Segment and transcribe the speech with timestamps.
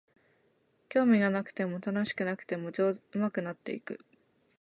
[0.89, 4.03] 興味がなくても楽しくなくても上手くなっていく